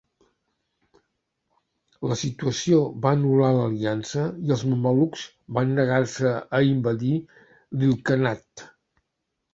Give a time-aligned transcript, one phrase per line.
[2.11, 5.27] La situació va anul·lar l'aliança i els mamelucs
[5.59, 7.15] van negar-se a invadir
[7.83, 8.67] l'il-khanat.